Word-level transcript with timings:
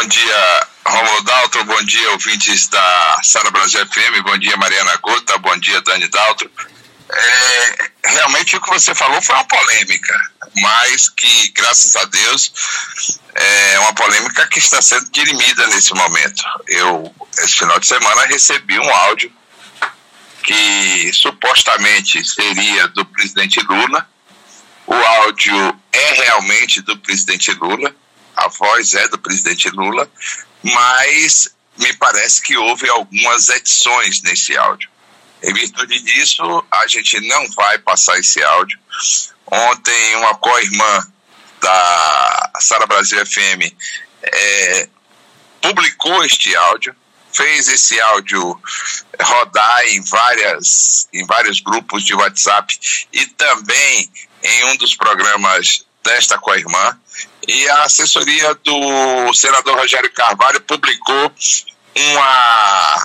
Bom 0.00 0.06
dia, 0.06 0.68
Romulo 0.86 1.22
Daltro. 1.22 1.64
Bom 1.64 1.82
dia, 1.82 2.12
ouvintes 2.12 2.68
da 2.68 3.20
Sara 3.24 3.50
Brasil 3.50 3.84
FM. 3.84 4.22
Bom 4.22 4.38
dia, 4.38 4.56
Mariana 4.56 4.96
Gota. 4.98 5.36
Bom 5.38 5.58
dia, 5.58 5.80
Dani 5.80 6.06
Daltro. 6.06 6.48
É, 7.10 7.90
realmente 8.04 8.56
o 8.56 8.60
que 8.60 8.68
você 8.68 8.94
falou 8.94 9.20
foi 9.20 9.34
uma 9.34 9.44
polêmica, 9.46 10.14
mas 10.60 11.08
que, 11.08 11.50
graças 11.50 11.96
a 11.96 12.04
Deus, 12.04 12.52
é 13.34 13.78
uma 13.80 13.92
polêmica 13.92 14.46
que 14.46 14.60
está 14.60 14.80
sendo 14.80 15.10
dirimida 15.10 15.66
nesse 15.66 15.92
momento. 15.92 16.44
Eu, 16.68 17.12
esse 17.38 17.56
final 17.56 17.80
de 17.80 17.88
semana, 17.88 18.24
recebi 18.26 18.78
um 18.78 18.88
áudio 18.88 19.32
que 20.44 21.10
supostamente 21.12 22.24
seria 22.24 22.86
do 22.86 23.04
presidente 23.04 23.60
Lula. 23.62 24.08
O 24.86 24.94
áudio 24.94 25.80
é 25.92 26.12
realmente 26.12 26.82
do 26.82 26.96
presidente 26.98 27.50
Lula, 27.54 27.92
a 28.38 28.48
voz 28.48 28.94
é 28.94 29.08
do 29.08 29.18
presidente 29.18 29.68
Lula, 29.70 30.10
mas 30.62 31.54
me 31.76 31.92
parece 31.94 32.42
que 32.42 32.56
houve 32.56 32.88
algumas 32.88 33.48
edições 33.48 34.22
nesse 34.22 34.56
áudio. 34.56 34.90
Em 35.42 35.52
virtude 35.52 36.00
disso, 36.00 36.64
a 36.70 36.86
gente 36.88 37.20
não 37.28 37.48
vai 37.52 37.78
passar 37.78 38.18
esse 38.18 38.42
áudio. 38.42 38.78
Ontem, 39.46 40.16
uma 40.16 40.34
co-irmã 40.36 41.06
da 41.60 42.52
Sara 42.60 42.86
Brasil 42.86 43.24
FM 43.24 43.72
é, 44.22 44.88
publicou 45.60 46.24
este 46.24 46.54
áudio, 46.54 46.94
fez 47.32 47.68
esse 47.68 48.00
áudio 48.00 48.60
rodar 49.20 49.84
em, 49.86 50.02
várias, 50.02 51.08
em 51.12 51.24
vários 51.26 51.60
grupos 51.60 52.04
de 52.04 52.14
WhatsApp 52.14 52.78
e 53.12 53.26
também 53.26 54.10
em 54.42 54.64
um 54.66 54.76
dos 54.76 54.94
programas 54.94 55.84
desta 56.02 56.38
co-irmã. 56.38 56.98
E 57.48 57.68
a 57.70 57.84
assessoria 57.84 58.54
do 58.56 59.32
senador 59.32 59.78
Rogério 59.78 60.12
Carvalho 60.12 60.60
publicou 60.60 61.32
uma 61.96 63.02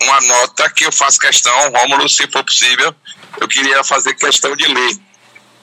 uma 0.00 0.20
nota 0.22 0.68
que 0.70 0.84
eu 0.84 0.90
faço 0.90 1.20
questão, 1.20 1.70
Rômulo, 1.70 2.08
se 2.08 2.26
for 2.28 2.42
possível, 2.42 2.92
eu 3.40 3.46
queria 3.46 3.84
fazer 3.84 4.14
questão 4.14 4.56
de 4.56 4.66
ler, 4.66 4.96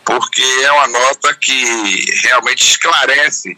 porque 0.06 0.42
é 0.64 0.72
uma 0.72 0.88
nota 0.88 1.34
que 1.34 2.06
realmente 2.24 2.64
esclarece 2.64 3.58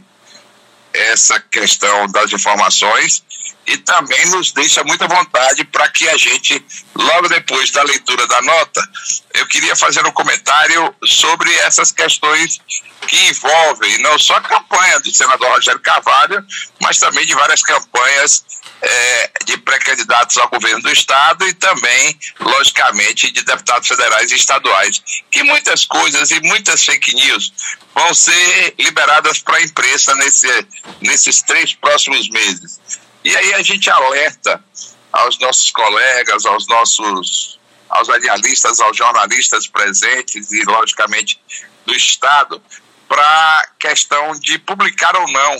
essa 0.93 1.39
questão 1.39 2.07
das 2.07 2.31
informações 2.33 3.23
e 3.65 3.77
também 3.77 4.25
nos 4.27 4.51
deixa 4.51 4.83
muita 4.83 5.07
vontade 5.07 5.63
para 5.65 5.87
que 5.89 6.07
a 6.09 6.17
gente, 6.17 6.63
logo 6.95 7.29
depois 7.29 7.71
da 7.71 7.83
leitura 7.83 8.25
da 8.27 8.41
nota, 8.41 8.89
eu 9.33 9.47
queria 9.47 9.75
fazer 9.75 10.05
um 10.05 10.11
comentário 10.11 10.93
sobre 11.05 11.53
essas 11.59 11.91
questões 11.91 12.59
que 13.07 13.29
envolvem 13.29 13.97
não 13.99 14.17
só 14.17 14.35
a 14.35 14.41
campanha 14.41 14.99
do 14.99 15.13
senador 15.13 15.49
Rogério 15.51 15.81
Carvalho, 15.81 16.45
mas 16.81 16.97
também 16.97 17.25
de 17.25 17.33
várias 17.33 17.61
campanhas 17.61 18.43
é, 18.81 19.31
de 19.45 19.57
pré-candidatos 19.57 20.37
ao 20.37 20.49
governo 20.49 20.81
do 20.81 20.91
Estado 20.91 21.47
e 21.47 21.53
também, 21.53 22.19
logicamente, 22.39 23.31
de 23.31 23.43
deputados 23.43 23.87
federais 23.87 24.31
e 24.31 24.35
estaduais. 24.35 25.01
Que 25.29 25.43
muitas 25.43 25.85
coisas 25.85 26.31
e 26.31 26.39
muitas 26.41 26.83
fake 26.83 27.15
news 27.15 27.53
vão 27.93 28.13
ser 28.13 28.73
liberadas 28.79 29.39
para 29.39 29.57
a 29.57 29.61
imprensa 29.61 30.15
nesse, 30.15 30.67
nesses 31.01 31.41
três 31.41 31.73
próximos 31.73 32.29
meses. 32.29 32.79
E 33.23 33.35
aí 33.35 33.53
a 33.53 33.61
gente 33.61 33.89
alerta 33.89 34.63
aos 35.11 35.37
nossos 35.39 35.69
colegas, 35.71 36.45
aos 36.45 36.67
nossos 36.67 37.59
aos 37.91 38.07
radialistas, 38.07 38.79
aos 38.79 38.95
jornalistas 38.95 39.67
presentes 39.67 40.49
e, 40.53 40.63
logicamente, 40.63 41.37
do 41.85 41.93
Estado, 41.93 42.63
para 43.05 43.21
a 43.21 43.65
questão 43.77 44.31
de 44.39 44.57
publicar 44.59 45.13
ou 45.17 45.29
não 45.29 45.57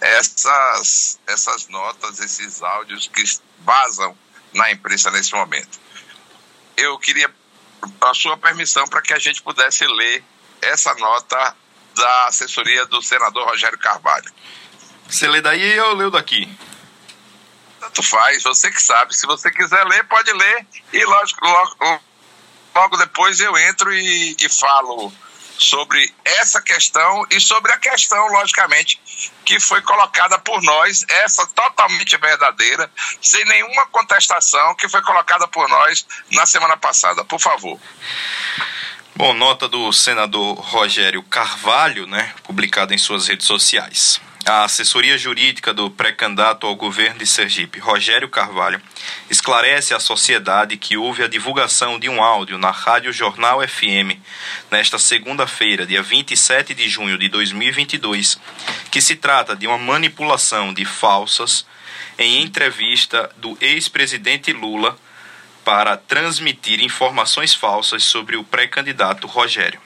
essas, 0.00 1.18
essas 1.26 1.68
notas, 1.68 2.20
esses 2.20 2.62
áudios 2.62 3.08
que 3.08 3.22
vazam 3.60 4.16
na 4.54 4.70
imprensa 4.70 5.10
nesse 5.10 5.32
momento. 5.34 5.78
Eu 6.76 6.98
queria 6.98 7.32
a 8.00 8.14
sua 8.14 8.36
permissão 8.36 8.86
para 8.88 9.02
que 9.02 9.12
a 9.12 9.18
gente 9.18 9.42
pudesse 9.42 9.86
ler 9.86 10.24
essa 10.62 10.94
nota 10.94 11.56
da 11.94 12.26
assessoria 12.26 12.86
do 12.86 13.02
senador 13.02 13.46
Rogério 13.46 13.78
Carvalho. 13.78 14.30
Você 15.08 15.28
lê 15.28 15.40
daí 15.40 15.60
e 15.60 15.76
eu 15.76 15.94
leio 15.94 16.10
daqui. 16.10 16.48
Tanto 17.80 18.02
faz, 18.02 18.42
você 18.42 18.70
que 18.70 18.82
sabe. 18.82 19.14
Se 19.14 19.26
você 19.26 19.50
quiser 19.50 19.84
ler, 19.86 20.04
pode 20.04 20.32
ler. 20.32 20.66
E 20.92 21.04
lógico, 21.04 21.46
logo, 21.46 22.00
logo 22.74 22.96
depois 22.96 23.40
eu 23.40 23.56
entro 23.58 23.92
e, 23.92 24.36
e 24.38 24.48
falo 24.48 25.12
sobre 25.60 26.12
essa 26.24 26.60
questão 26.62 27.26
e 27.30 27.38
sobre 27.38 27.70
a 27.72 27.78
questão, 27.78 28.26
logicamente, 28.28 29.00
que 29.44 29.60
foi 29.60 29.82
colocada 29.82 30.38
por 30.38 30.62
nós, 30.62 31.04
essa 31.08 31.46
totalmente 31.48 32.16
verdadeira, 32.16 32.90
sem 33.20 33.44
nenhuma 33.44 33.86
contestação, 33.86 34.74
que 34.74 34.88
foi 34.88 35.02
colocada 35.02 35.46
por 35.46 35.68
nós 35.68 36.06
na 36.32 36.46
semana 36.46 36.76
passada. 36.76 37.24
Por 37.24 37.38
favor. 37.38 37.78
Bom, 39.14 39.34
nota 39.34 39.68
do 39.68 39.92
senador 39.92 40.54
Rogério 40.54 41.22
Carvalho, 41.22 42.06
né, 42.06 42.32
publicada 42.42 42.94
em 42.94 42.98
suas 42.98 43.28
redes 43.28 43.46
sociais. 43.46 44.18
A 44.50 44.64
assessoria 44.64 45.16
jurídica 45.16 45.72
do 45.72 45.88
pré-candidato 45.88 46.66
ao 46.66 46.74
governo 46.74 47.20
de 47.20 47.26
Sergipe, 47.26 47.78
Rogério 47.78 48.28
Carvalho, 48.28 48.82
esclarece 49.30 49.94
à 49.94 50.00
sociedade 50.00 50.76
que 50.76 50.96
houve 50.96 51.22
a 51.22 51.28
divulgação 51.28 52.00
de 52.00 52.08
um 52.08 52.20
áudio 52.20 52.58
na 52.58 52.72
Rádio 52.72 53.12
Jornal 53.12 53.60
FM 53.60 54.18
nesta 54.68 54.98
segunda-feira, 54.98 55.86
dia 55.86 56.02
27 56.02 56.74
de 56.74 56.88
junho 56.88 57.16
de 57.16 57.28
2022, 57.28 58.40
que 58.90 59.00
se 59.00 59.14
trata 59.14 59.54
de 59.54 59.68
uma 59.68 59.78
manipulação 59.78 60.74
de 60.74 60.84
falsas 60.84 61.64
em 62.18 62.42
entrevista 62.42 63.30
do 63.36 63.56
ex-presidente 63.60 64.52
Lula 64.52 64.98
para 65.64 65.96
transmitir 65.96 66.80
informações 66.82 67.54
falsas 67.54 68.04
sobre 68.04 68.36
o 68.36 68.44
pré-candidato 68.44 69.26
Rogério. 69.26 69.80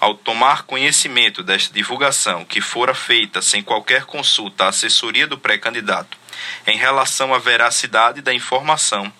Ao 0.00 0.14
tomar 0.14 0.62
conhecimento 0.62 1.42
desta 1.42 1.74
divulgação, 1.74 2.44
que 2.44 2.60
fora 2.60 2.94
feita 2.94 3.42
sem 3.42 3.62
qualquer 3.62 4.04
consulta 4.04 4.64
à 4.64 4.68
assessoria 4.68 5.26
do 5.26 5.36
pré-candidato 5.36 6.16
em 6.66 6.76
relação 6.76 7.34
à 7.34 7.38
veracidade 7.38 8.22
da 8.22 8.32
informação, 8.32 9.12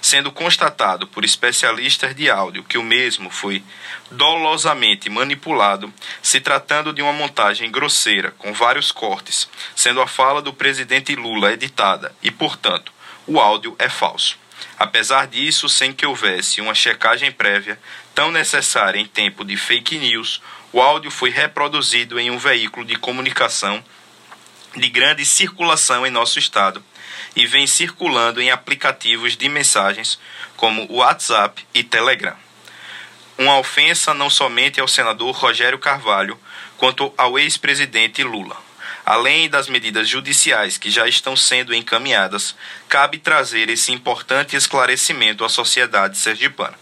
sendo 0.00 0.32
constatado 0.32 1.06
por 1.06 1.24
especialistas 1.24 2.14
de 2.14 2.30
áudio 2.30 2.64
que 2.64 2.78
o 2.78 2.82
mesmo 2.82 3.30
foi 3.30 3.62
dolosamente 4.10 5.08
manipulado, 5.08 5.92
se 6.22 6.40
tratando 6.40 6.92
de 6.92 7.02
uma 7.02 7.12
montagem 7.12 7.70
grosseira 7.70 8.32
com 8.32 8.52
vários 8.52 8.90
cortes, 8.90 9.48
sendo 9.74 10.00
a 10.00 10.06
fala 10.06 10.42
do 10.42 10.52
presidente 10.52 11.14
Lula 11.14 11.52
editada 11.52 12.14
e, 12.22 12.30
portanto, 12.30 12.92
o 13.26 13.40
áudio 13.40 13.74
é 13.78 13.88
falso. 13.88 14.38
Apesar 14.78 15.26
disso, 15.26 15.68
sem 15.68 15.92
que 15.92 16.04
houvesse 16.04 16.60
uma 16.60 16.74
checagem 16.74 17.32
prévia 17.32 17.78
tão 18.14 18.30
necessária 18.30 18.98
em 18.98 19.06
tempo 19.06 19.44
de 19.44 19.56
fake 19.56 19.98
news, 19.98 20.42
o 20.72 20.80
áudio 20.80 21.10
foi 21.10 21.30
reproduzido 21.30 22.20
em 22.20 22.30
um 22.30 22.38
veículo 22.38 22.84
de 22.84 22.96
comunicação 22.96 23.82
de 24.76 24.88
grande 24.90 25.24
circulação 25.24 26.06
em 26.06 26.10
nosso 26.10 26.38
estado 26.38 26.84
e 27.34 27.46
vem 27.46 27.66
circulando 27.66 28.40
em 28.40 28.50
aplicativos 28.50 29.36
de 29.36 29.48
mensagens 29.48 30.18
como 30.56 30.86
WhatsApp 30.92 31.66
e 31.72 31.82
Telegram. 31.82 32.36
Uma 33.38 33.58
ofensa 33.58 34.14
não 34.14 34.30
somente 34.30 34.80
ao 34.80 34.88
senador 34.88 35.34
Rogério 35.34 35.78
Carvalho, 35.78 36.38
quanto 36.76 37.12
ao 37.16 37.38
ex-presidente 37.38 38.22
Lula. 38.22 38.56
Além 39.06 39.48
das 39.48 39.68
medidas 39.68 40.08
judiciais 40.08 40.76
que 40.76 40.90
já 40.90 41.06
estão 41.06 41.36
sendo 41.36 41.72
encaminhadas, 41.72 42.56
cabe 42.88 43.18
trazer 43.18 43.70
esse 43.70 43.92
importante 43.92 44.56
esclarecimento 44.56 45.44
à 45.44 45.48
sociedade 45.48 46.18
sergipana. 46.18 46.76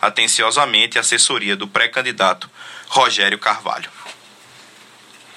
Atenciosamente, 0.00 0.98
assessoria 0.98 1.54
do 1.54 1.68
pré-candidato 1.68 2.50
Rogério 2.88 3.38
Carvalho. 3.38 3.90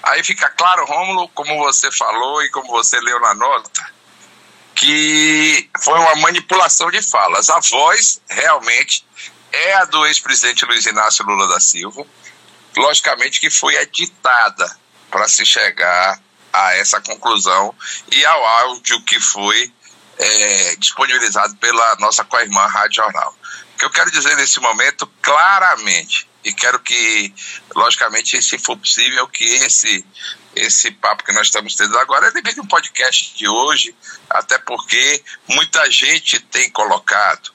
Aí 0.02 0.24
fica 0.24 0.50
claro, 0.52 0.86
Rômulo, 0.86 1.28
como 1.30 1.58
você 1.58 1.92
falou 1.92 2.42
e 2.42 2.50
como 2.52 2.70
você 2.70 2.98
leu 3.02 3.20
na 3.20 3.36
nota, 3.36 3.92
que 4.74 5.70
foi 5.84 6.00
uma 6.00 6.16
manipulação 6.16 6.90
de 6.90 7.02
falas. 7.02 7.50
A 7.50 7.60
voz 7.60 8.22
realmente 8.30 9.06
é 9.52 9.74
a 9.74 9.84
do 9.84 10.06
ex-presidente 10.06 10.64
Luiz 10.64 10.86
Inácio 10.86 11.26
Lula 11.26 11.50
da 11.50 11.60
Silva, 11.60 12.06
logicamente 12.78 13.42
que 13.42 13.50
foi 13.50 13.76
editada 13.76 14.80
para 15.12 15.28
se 15.28 15.46
chegar 15.46 16.18
a 16.52 16.76
essa 16.76 17.00
conclusão 17.02 17.74
e 18.12 18.26
ao 18.26 18.46
áudio 18.46 19.02
que 19.04 19.20
foi 19.20 19.72
é, 20.18 20.76
disponibilizado 20.78 21.56
pela 21.58 21.96
nossa 21.96 22.24
co-irmã 22.24 22.66
Rádio 22.68 23.04
Jornal. 23.04 23.36
O 23.74 23.78
que 23.78 23.86
eu 23.86 23.90
quero 23.90 24.12
dizer 24.12 24.36
nesse 24.36 24.60
momento, 24.60 25.08
claramente, 25.22 26.28
e 26.44 26.54
quero 26.54 26.80
que, 26.80 27.34
logicamente, 27.76 28.42
se 28.42 28.58
for 28.58 28.78
possível, 28.78 29.28
que 29.28 29.44
esse 29.44 30.06
esse 30.56 30.92
papo 30.92 31.24
que 31.24 31.32
nós 31.32 31.48
estamos 31.48 31.76
tendo 31.76 31.98
agora 31.98 32.28
é 32.28 32.32
devido 32.32 32.62
um 32.62 32.68
podcast 32.68 33.34
de 33.36 33.48
hoje, 33.48 33.96
até 34.30 34.58
porque 34.58 35.24
muita 35.48 35.90
gente 35.90 36.40
tem 36.40 36.70
colocado 36.72 37.52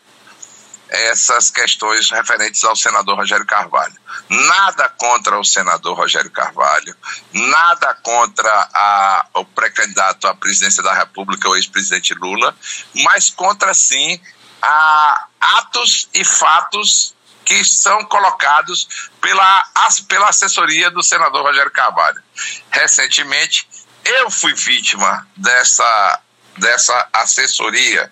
essas 0.89 1.51
questões 1.51 2.11
referentes 2.11 2.63
ao 2.65 2.77
senador 2.77 3.17
Rogério 3.17 3.47
Carvalho. 3.47 3.95
Nada 4.29 4.89
contra 4.91 5.39
o 5.39 5.45
senador 5.45 5.97
Rogério 5.97 6.31
Carvalho, 6.31 6.95
nada 7.33 7.95
contra 8.03 8.51
a, 8.73 9.27
o 9.35 9.45
pré-candidato 9.45 10.27
à 10.27 10.35
presidência 10.35 10.83
da 10.83 10.95
República, 10.95 11.49
o 11.49 11.57
ex-presidente 11.57 12.15
Lula, 12.15 12.57
mas 13.03 13.31
contra 13.31 13.75
sim 13.75 14.21
a 14.63 15.27
atos 15.41 16.09
e 16.15 16.25
fatos 16.25 17.15
que 17.45 17.63
são 17.65 18.05
colocados 18.05 19.11
pela, 19.21 19.65
pela 20.09 20.29
assessoria 20.29 20.91
do 20.91 21.03
senador 21.03 21.43
Rogério 21.43 21.71
Carvalho. 21.71 22.23
Recentemente, 22.71 23.69
eu 24.05 24.31
fui 24.31 24.55
vítima 24.55 25.27
dessa, 25.37 26.21
dessa 26.57 27.09
assessoria, 27.13 28.11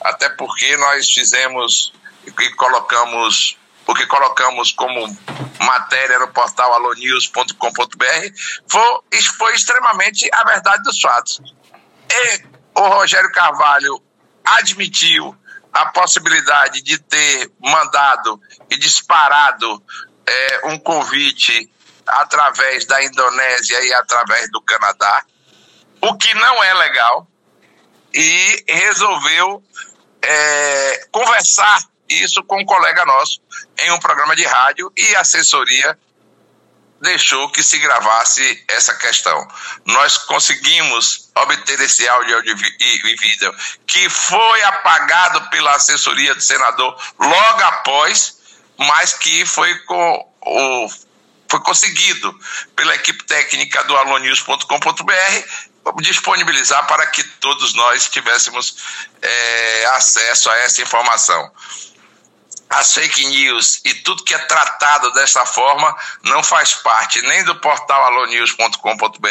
até 0.00 0.28
porque 0.30 0.76
nós 0.76 1.08
fizemos 1.10 1.92
e 2.26 2.50
colocamos 2.54 3.56
o 3.86 3.94
que 3.94 4.06
colocamos 4.06 4.72
como 4.72 5.06
matéria 5.60 6.18
no 6.18 6.28
portal 6.28 6.72
alonews.com.br 6.74 8.06
foi, 8.68 9.22
foi 9.36 9.54
extremamente 9.54 10.28
a 10.32 10.44
verdade 10.44 10.82
dos 10.84 11.00
fatos. 11.00 11.40
E 12.10 12.42
o 12.74 12.88
Rogério 12.88 13.30
Carvalho 13.32 14.00
admitiu 14.44 15.36
a 15.72 15.86
possibilidade 15.86 16.82
de 16.82 16.98
ter 16.98 17.50
mandado 17.60 18.40
e 18.70 18.76
disparado 18.76 19.82
é, 20.26 20.60
um 20.68 20.78
convite 20.78 21.70
através 22.06 22.84
da 22.84 23.02
Indonésia 23.02 23.84
e 23.84 23.94
através 23.94 24.50
do 24.50 24.60
Canadá, 24.60 25.24
o 26.00 26.16
que 26.16 26.34
não 26.34 26.62
é 26.62 26.74
legal, 26.74 27.26
e 28.12 28.64
resolveu 28.68 29.62
é, 30.20 31.06
conversar 31.10 31.91
isso 32.08 32.42
com 32.44 32.60
um 32.60 32.64
colega 32.64 33.04
nosso 33.04 33.40
em 33.78 33.90
um 33.90 33.98
programa 33.98 34.36
de 34.36 34.44
rádio 34.44 34.92
e 34.96 35.16
a 35.16 35.20
assessoria 35.20 35.98
deixou 37.02 37.50
que 37.50 37.62
se 37.64 37.78
gravasse 37.78 38.64
essa 38.68 38.94
questão. 38.94 39.48
Nós 39.84 40.16
conseguimos 40.18 41.30
obter 41.34 41.80
esse 41.80 42.08
áudio 42.08 42.42
e 42.46 43.16
vídeo 43.16 43.54
que 43.86 44.08
foi 44.08 44.62
apagado 44.62 45.50
pela 45.50 45.74
assessoria 45.74 46.32
do 46.34 46.40
senador 46.40 46.96
logo 47.18 47.62
após, 47.64 48.38
mas 48.78 49.14
que 49.14 49.44
foi 49.44 49.76
com 49.80 50.32
o 50.42 50.88
foi 51.50 51.60
conseguido 51.60 52.34
pela 52.74 52.94
equipe 52.94 53.24
técnica 53.24 53.84
do 53.84 53.94
alonews.com.br 53.94 55.12
disponibilizar 56.00 56.86
para 56.86 57.06
que 57.08 57.22
todos 57.22 57.74
nós 57.74 58.08
tivéssemos 58.08 58.76
é, 59.20 59.84
acesso 59.96 60.48
a 60.48 60.56
essa 60.58 60.80
informação 60.80 61.52
as 62.72 62.94
fake 62.94 63.26
news 63.26 63.80
e 63.84 63.94
tudo 63.94 64.24
que 64.24 64.34
é 64.34 64.38
tratado 64.38 65.12
dessa 65.12 65.44
forma 65.44 65.94
não 66.24 66.42
faz 66.42 66.74
parte 66.74 67.20
nem 67.22 67.44
do 67.44 67.54
portal 67.56 68.04
alonews.com.br, 68.04 69.28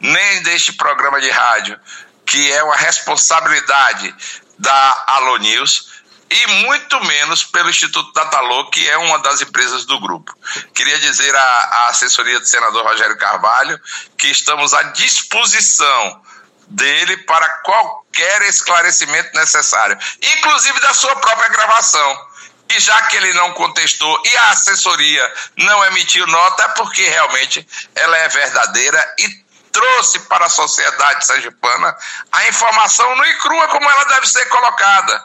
nem 0.00 0.42
deste 0.42 0.72
programa 0.72 1.20
de 1.20 1.30
rádio, 1.30 1.78
que 2.24 2.50
é 2.52 2.62
uma 2.62 2.76
responsabilidade 2.76 4.14
da 4.58 5.04
Alonews, 5.06 5.92
e 6.30 6.46
muito 6.64 6.98
menos 7.04 7.44
pelo 7.44 7.68
Instituto 7.68 8.10
Datalô, 8.14 8.70
que 8.70 8.88
é 8.88 8.96
uma 8.96 9.18
das 9.18 9.42
empresas 9.42 9.84
do 9.84 10.00
grupo. 10.00 10.34
Queria 10.74 10.98
dizer 10.98 11.34
à, 11.34 11.40
à 11.40 11.88
assessoria 11.88 12.40
do 12.40 12.46
senador 12.46 12.86
Rogério 12.86 13.18
Carvalho 13.18 13.78
que 14.16 14.28
estamos 14.28 14.72
à 14.72 14.82
disposição 14.84 16.22
dele 16.68 17.18
para 17.18 17.46
qualquer 17.64 18.40
esclarecimento 18.42 19.36
necessário, 19.36 19.98
inclusive 20.22 20.80
da 20.80 20.94
sua 20.94 21.14
própria 21.16 21.50
gravação 21.50 22.31
e 22.76 22.80
já 22.80 23.02
que 23.02 23.16
ele 23.16 23.32
não 23.34 23.52
contestou 23.52 24.22
e 24.24 24.36
a 24.36 24.50
assessoria 24.50 25.32
não 25.56 25.84
emitiu 25.86 26.26
nota, 26.26 26.62
é 26.64 26.68
porque 26.68 27.06
realmente 27.06 27.66
ela 27.94 28.16
é 28.18 28.28
verdadeira 28.28 29.14
e 29.18 29.41
trouxe 29.72 30.20
para 30.20 30.46
a 30.46 30.50
sociedade 30.50 31.26
sergipana 31.26 31.96
a 32.30 32.48
informação 32.48 33.16
no 33.16 33.24
e 33.24 33.34
crua 33.38 33.68
como 33.68 33.90
ela 33.90 34.04
deve 34.04 34.26
ser 34.26 34.44
colocada. 34.46 35.24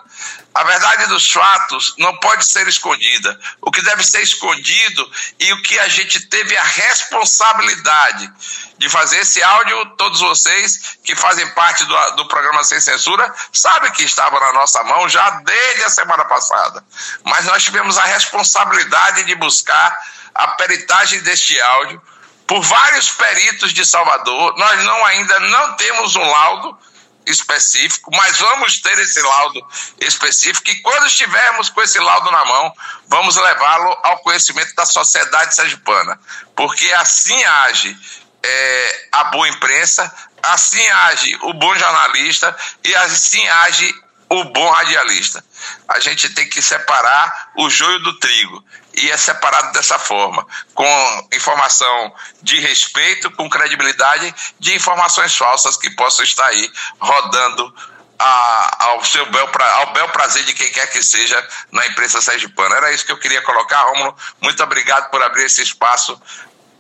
A 0.55 0.63
verdade 0.63 1.05
dos 1.05 1.31
fatos 1.31 1.93
não 1.99 2.17
pode 2.17 2.43
ser 2.43 2.67
escondida. 2.67 3.39
O 3.61 3.69
que 3.69 3.81
deve 3.83 4.03
ser 4.03 4.23
escondido 4.23 5.11
e 5.39 5.53
o 5.53 5.61
que 5.61 5.77
a 5.77 5.87
gente 5.87 6.19
teve 6.21 6.57
a 6.57 6.63
responsabilidade 6.63 8.31
de 8.79 8.89
fazer 8.89 9.19
esse 9.19 9.43
áudio, 9.43 9.85
todos 9.97 10.19
vocês 10.19 10.97
que 11.03 11.15
fazem 11.15 11.47
parte 11.51 11.83
do, 11.85 12.11
do 12.15 12.27
programa 12.27 12.63
Sem 12.63 12.79
Censura, 12.79 13.31
sabem 13.53 13.91
que 13.91 14.03
estava 14.03 14.39
na 14.39 14.53
nossa 14.53 14.83
mão 14.83 15.07
já 15.07 15.29
desde 15.29 15.83
a 15.83 15.89
semana 15.89 16.25
passada. 16.25 16.83
Mas 17.23 17.45
nós 17.45 17.63
tivemos 17.63 17.97
a 17.97 18.05
responsabilidade 18.05 19.25
de 19.25 19.35
buscar 19.35 19.95
a 20.33 20.47
peritagem 20.49 21.21
deste 21.21 21.59
áudio 21.61 22.01
por 22.47 22.61
vários 22.61 23.11
peritos 23.11 23.73
de 23.73 23.85
Salvador. 23.85 24.57
Nós 24.57 24.83
não 24.85 25.05
ainda 25.05 25.39
não 25.41 25.75
temos 25.75 26.15
um 26.15 26.23
laudo 26.23 26.77
específico, 27.25 28.09
mas 28.15 28.39
vamos 28.39 28.79
ter 28.79 28.97
esse 28.99 29.21
laudo 29.21 29.59
específico 29.99 30.69
e 30.69 30.81
quando 30.81 31.05
estivermos 31.07 31.69
com 31.69 31.81
esse 31.81 31.99
laudo 31.99 32.31
na 32.31 32.45
mão, 32.45 32.73
vamos 33.07 33.35
levá-lo 33.35 33.97
ao 34.03 34.19
conhecimento 34.19 34.73
da 34.75 34.85
sociedade 34.85 35.53
sergipana, 35.53 36.17
porque 36.55 36.91
assim 36.93 37.43
age 37.43 37.97
é, 38.41 39.07
a 39.11 39.25
boa 39.25 39.49
imprensa, 39.49 40.11
assim 40.41 40.87
age 40.87 41.37
o 41.41 41.53
bom 41.53 41.75
jornalista 41.75 42.55
e 42.81 42.95
assim 42.95 43.45
age 43.47 43.93
o 44.29 44.43
bom 44.45 44.69
radialista. 44.69 45.43
A 45.87 45.99
gente 45.99 46.29
tem 46.29 46.47
que 46.47 46.61
separar 46.61 47.51
o 47.57 47.69
joio 47.69 47.99
do 47.99 48.19
trigo 48.19 48.63
e 48.93 49.11
é 49.11 49.17
separado 49.17 49.71
dessa 49.73 49.99
forma, 49.99 50.45
com 50.73 51.27
informação 51.33 52.13
de 52.41 52.59
respeito, 52.59 53.29
com 53.31 53.49
credibilidade, 53.49 54.33
de 54.59 54.73
informações 54.73 55.35
falsas 55.35 55.77
que 55.77 55.89
possam 55.91 56.25
estar 56.25 56.47
aí 56.47 56.71
rodando 56.99 57.73
a, 58.19 58.85
ao 58.85 59.05
seu 59.05 59.25
bel, 59.27 59.49
ao 59.75 59.93
bel 59.93 60.09
prazer 60.09 60.43
de 60.45 60.53
quem 60.53 60.71
quer 60.71 60.87
que 60.87 61.03
seja 61.03 61.47
na 61.71 61.85
imprensa 61.85 62.21
sergipana. 62.21 62.75
Era 62.75 62.91
isso 62.91 63.05
que 63.05 63.11
eu 63.11 63.19
queria 63.19 63.41
colocar, 63.43 63.81
Romulo. 63.83 64.15
Muito 64.41 64.61
obrigado 64.63 65.09
por 65.11 65.21
abrir 65.21 65.45
esse 65.45 65.61
espaço. 65.61 66.19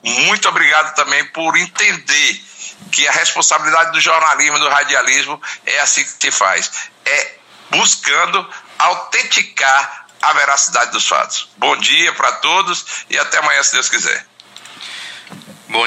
Muito 0.03 0.49
obrigado 0.49 0.95
também 0.95 1.23
por 1.25 1.55
entender 1.55 2.43
que 2.91 3.07
a 3.07 3.11
responsabilidade 3.11 3.91
do 3.91 4.01
jornalismo 4.01 4.59
do 4.59 4.69
radialismo 4.69 5.41
é 5.65 5.79
assim 5.79 6.03
que 6.03 6.09
se 6.09 6.31
faz. 6.31 6.89
É 7.05 7.36
buscando 7.71 8.47
autenticar 8.79 10.07
a 10.21 10.33
veracidade 10.33 10.91
dos 10.91 11.07
fatos. 11.07 11.49
Bom 11.57 11.75
dia 11.77 12.13
para 12.13 12.31
todos 12.33 12.85
e 13.09 13.17
até 13.17 13.37
amanhã, 13.37 13.63
se 13.63 13.73
Deus 13.73 13.89
quiser. 13.89 14.26